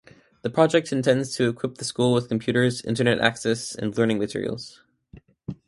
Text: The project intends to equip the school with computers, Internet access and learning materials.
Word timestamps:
The 0.41 0.49
project 0.49 0.91
intends 0.91 1.35
to 1.35 1.47
equip 1.49 1.75
the 1.75 1.85
school 1.85 2.11
with 2.11 2.27
computers, 2.27 2.81
Internet 2.81 3.19
access 3.19 3.75
and 3.75 3.95
learning 3.95 4.17
materials. 4.17 4.81